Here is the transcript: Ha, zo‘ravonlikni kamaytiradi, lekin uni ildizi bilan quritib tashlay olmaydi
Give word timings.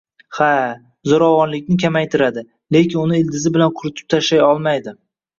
Ha, 0.35 0.45
zo‘ravonlikni 1.09 1.75
kamaytiradi, 1.83 2.43
lekin 2.75 3.01
uni 3.01 3.19
ildizi 3.25 3.51
bilan 3.59 3.75
quritib 3.83 4.09
tashlay 4.15 4.41
olmaydi 4.47 4.95